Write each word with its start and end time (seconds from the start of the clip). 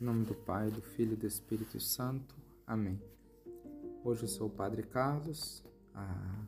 Em 0.00 0.04
nome 0.04 0.24
do 0.24 0.34
Pai, 0.34 0.70
do 0.70 0.80
Filho 0.80 1.14
e 1.14 1.16
do 1.16 1.26
Espírito 1.26 1.80
Santo. 1.80 2.32
Amém. 2.64 3.02
Hoje 4.04 4.22
eu 4.22 4.28
sou 4.28 4.46
o 4.46 4.50
Padre 4.50 4.84
Carlos. 4.84 5.64
A 5.92 6.44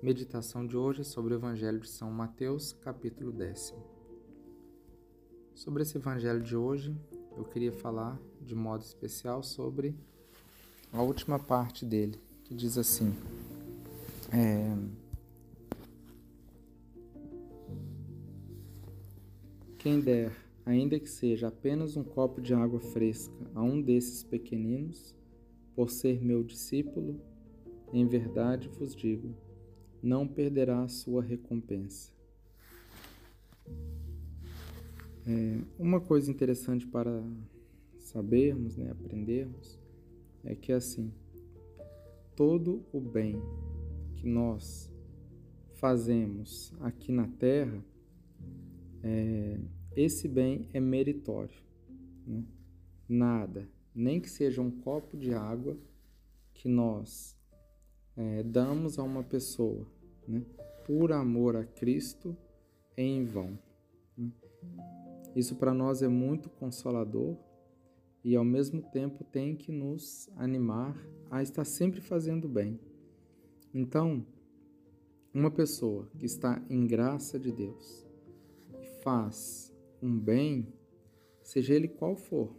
meditação 0.00 0.64
de 0.64 0.76
hoje 0.76 1.00
é 1.00 1.04
sobre 1.04 1.34
o 1.34 1.36
Evangelho 1.36 1.80
de 1.80 1.88
São 1.88 2.12
Mateus, 2.12 2.72
capítulo 2.74 3.32
décimo. 3.32 3.82
Sobre 5.52 5.82
esse 5.82 5.98
Evangelho 5.98 6.40
de 6.40 6.54
hoje, 6.54 6.96
eu 7.36 7.42
queria 7.42 7.72
falar 7.72 8.20
de 8.40 8.54
modo 8.54 8.82
especial 8.82 9.42
sobre 9.42 9.92
a 10.92 11.02
última 11.02 11.40
parte 11.40 11.84
dele, 11.84 12.20
que 12.44 12.54
diz 12.54 12.78
assim: 12.78 13.12
é, 14.32 14.76
Quem 19.76 19.98
der 19.98 20.45
ainda 20.66 20.98
que 20.98 21.08
seja 21.08 21.46
apenas 21.46 21.96
um 21.96 22.02
copo 22.02 22.40
de 22.40 22.52
água 22.52 22.80
fresca 22.80 23.32
a 23.54 23.62
um 23.62 23.80
desses 23.80 24.24
pequeninos, 24.24 25.14
por 25.76 25.90
ser 25.90 26.20
meu 26.20 26.42
discípulo, 26.42 27.20
em 27.92 28.04
verdade 28.04 28.68
vos 28.68 28.94
digo, 28.94 29.32
não 30.02 30.26
perderá 30.26 30.82
a 30.82 30.88
sua 30.88 31.22
recompensa. 31.22 32.12
É, 35.24 35.60
uma 35.78 36.00
coisa 36.00 36.30
interessante 36.30 36.86
para 36.86 37.22
sabermos, 37.98 38.76
né, 38.76 38.90
aprendermos, 38.90 39.78
é 40.44 40.54
que 40.54 40.72
assim, 40.72 41.12
todo 42.34 42.84
o 42.92 43.00
bem 43.00 43.40
que 44.16 44.26
nós 44.26 44.90
fazemos 45.74 46.72
aqui 46.80 47.12
na 47.12 47.28
Terra 47.28 47.84
é, 49.02 49.58
esse 49.96 50.28
bem 50.28 50.68
é 50.72 50.78
meritório. 50.78 51.56
Né? 52.26 52.44
Nada, 53.08 53.68
nem 53.94 54.20
que 54.20 54.28
seja 54.28 54.60
um 54.60 54.70
copo 54.70 55.16
de 55.16 55.32
água 55.32 55.76
que 56.52 56.68
nós 56.68 57.36
é, 58.16 58.42
damos 58.42 58.98
a 58.98 59.02
uma 59.02 59.22
pessoa, 59.22 59.86
né? 60.28 60.42
por 60.84 61.12
amor 61.12 61.56
a 61.56 61.64
Cristo, 61.64 62.36
é 62.96 63.02
em 63.02 63.24
vão. 63.24 63.58
Né? 64.16 64.30
Isso 65.34 65.56
para 65.56 65.72
nós 65.72 66.02
é 66.02 66.08
muito 66.08 66.50
consolador 66.50 67.36
e 68.22 68.34
ao 68.36 68.44
mesmo 68.44 68.82
tempo 68.82 69.24
tem 69.24 69.54
que 69.56 69.70
nos 69.70 70.28
animar 70.36 70.96
a 71.30 71.42
estar 71.42 71.64
sempre 71.64 72.00
fazendo 72.00 72.48
bem. 72.48 72.78
Então, 73.72 74.26
uma 75.32 75.50
pessoa 75.50 76.08
que 76.18 76.26
está 76.26 76.62
em 76.68 76.86
graça 76.86 77.38
de 77.38 77.52
Deus 77.52 78.06
faz 79.02 79.65
um 80.02 80.18
bem, 80.18 80.66
seja 81.42 81.74
ele 81.74 81.88
qual 81.88 82.16
for, 82.16 82.50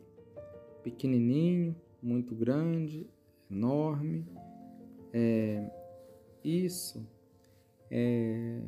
pequenininho, 0.83 1.75
muito 2.01 2.35
grande, 2.35 3.07
enorme, 3.49 4.25
é, 5.13 5.69
isso 6.43 7.05
é, 7.89 8.61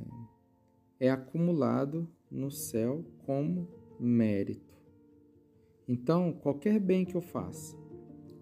é 0.99 1.09
acumulado 1.09 2.07
no 2.29 2.51
céu 2.51 3.03
como 3.25 3.67
mérito. 3.99 4.77
Então, 5.87 6.31
qualquer 6.31 6.79
bem 6.79 7.03
que 7.03 7.15
eu 7.15 7.21
faça, 7.21 7.75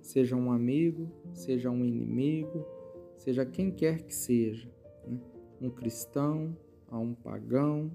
seja 0.01 0.35
um 0.35 0.51
amigo, 0.51 1.09
seja 1.33 1.69
um 1.69 1.83
inimigo, 1.85 2.65
seja 3.15 3.45
quem 3.45 3.71
quer 3.71 4.03
que 4.03 4.13
seja, 4.13 4.69
né? 5.05 5.19
um 5.61 5.69
cristão, 5.69 6.55
a 6.89 6.99
um 6.99 7.13
pagão, 7.13 7.91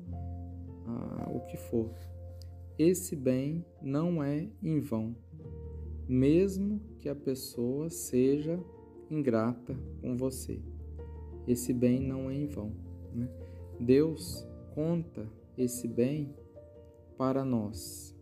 a, 0.86 1.30
o 1.30 1.40
que 1.40 1.56
for, 1.56 1.90
esse 2.78 3.14
bem 3.14 3.64
não 3.80 4.22
é 4.22 4.48
em 4.62 4.80
vão, 4.80 5.14
mesmo 6.08 6.80
que 6.98 7.08
a 7.08 7.14
pessoa 7.14 7.90
seja 7.90 8.58
ingrata 9.10 9.76
com 10.00 10.16
você. 10.16 10.60
Esse 11.46 11.72
bem 11.72 12.00
não 12.00 12.30
é 12.30 12.34
em 12.34 12.46
vão. 12.46 12.72
Né? 13.12 13.28
Deus 13.78 14.46
conta 14.74 15.28
esse 15.56 15.86
bem 15.86 16.34
para 17.18 17.44
nós. 17.44 18.16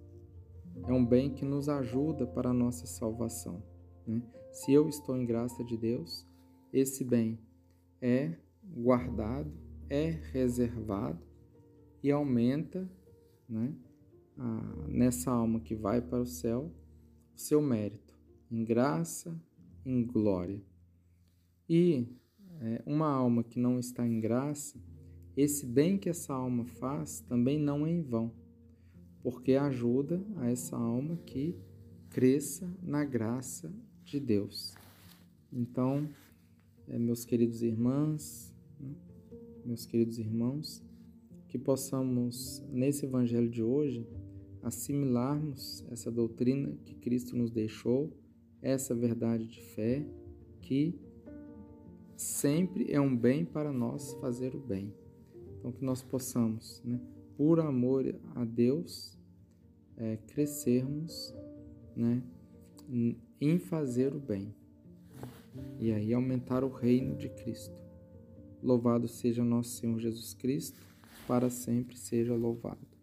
É 0.86 0.92
um 0.92 1.04
bem 1.04 1.30
que 1.30 1.44
nos 1.44 1.69
ajuda 1.69 2.26
para 2.26 2.50
a 2.50 2.54
nossa 2.54 2.86
salvação. 2.86 3.62
Né? 4.06 4.22
Se 4.50 4.72
eu 4.72 4.88
estou 4.88 5.16
em 5.16 5.24
graça 5.24 5.62
de 5.62 5.76
Deus, 5.76 6.26
esse 6.72 7.04
bem 7.04 7.38
é 8.00 8.34
guardado, 8.62 9.53
é 9.88 10.10
reservado 10.32 11.20
e 12.03 12.10
aumenta 12.10 12.88
né, 13.48 13.74
nessa 14.88 15.30
alma 15.30 15.60
que 15.60 15.74
vai 15.74 16.00
para 16.00 16.20
o 16.20 16.26
céu 16.26 16.72
o 17.34 17.38
seu 17.40 17.62
mérito, 17.62 18.14
em 18.50 18.64
graça, 18.64 19.34
em 19.84 20.04
glória. 20.04 20.60
E 21.68 22.06
é, 22.60 22.82
uma 22.84 23.08
alma 23.08 23.42
que 23.42 23.58
não 23.58 23.78
está 23.78 24.06
em 24.06 24.20
graça, 24.20 24.78
esse 25.36 25.64
bem 25.64 25.96
que 25.96 26.10
essa 26.10 26.34
alma 26.34 26.64
faz 26.64 27.20
também 27.20 27.58
não 27.58 27.86
é 27.86 27.90
em 27.90 28.02
vão, 28.02 28.32
porque 29.22 29.54
ajuda 29.54 30.22
a 30.36 30.50
essa 30.50 30.76
alma 30.76 31.16
que 31.24 31.56
cresça 32.10 32.68
na 32.82 33.04
graça 33.04 33.72
de 34.04 34.20
Deus. 34.20 34.74
Então, 35.52 36.08
é, 36.88 36.98
meus 36.98 37.24
queridos 37.24 37.62
irmãs, 37.62 38.54
né, 38.78 38.94
meus 39.64 39.86
queridos 39.86 40.18
irmãos, 40.18 40.82
que 41.48 41.58
possamos, 41.58 42.62
nesse 42.70 43.06
evangelho 43.06 43.48
de 43.48 43.62
hoje, 43.62 44.06
assimilarmos 44.62 45.84
essa 45.91 46.10
doutrina 46.10 46.76
que 46.84 46.94
Cristo 46.94 47.37
nos 47.37 47.50
deixou, 47.50 48.12
essa 48.62 48.94
verdade 48.94 49.47
de 49.47 49.60
fé, 49.60 50.04
que 50.60 50.98
sempre 52.16 52.93
é 52.93 53.00
um 53.00 53.16
bem 53.16 53.44
para 53.44 53.72
nós 53.72 54.12
fazer 54.15 54.54
o 54.54 54.60
bem. 54.60 54.93
Então, 55.59 55.72
que 55.72 55.84
nós 55.84 56.03
possamos, 56.03 56.82
né, 56.84 57.00
por 57.37 57.60
amor 57.60 58.15
a 58.34 58.44
Deus, 58.44 59.16
é, 59.97 60.16
crescermos 60.26 61.34
né, 61.97 62.22
em 63.41 63.59
fazer 63.59 64.15
o 64.15 64.19
bem 64.19 64.54
e 65.78 65.92
aí 65.92 66.12
aumentar 66.12 66.65
o 66.65 66.69
reino 66.69 67.16
de 67.16 67.28
Cristo. 67.28 67.75
Louvado 68.62 69.09
seja 69.09 69.42
nosso 69.42 69.71
Senhor 69.71 69.98
Jesus 69.98 70.34
Cristo, 70.34 70.78
para 71.27 71.48
sempre 71.48 71.97
seja 71.97 72.34
louvado. 72.34 72.99